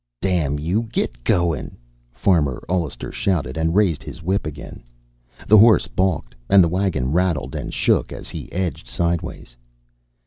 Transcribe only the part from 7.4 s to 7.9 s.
and